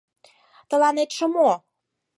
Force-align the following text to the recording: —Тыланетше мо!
—Тыланетше 0.69 1.25
мо! 1.35 1.49